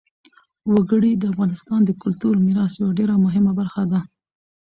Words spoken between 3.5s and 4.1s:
برخه ده.